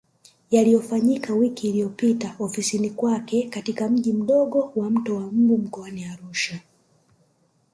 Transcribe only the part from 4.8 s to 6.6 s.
Mto wa Mbu mkoani Arusha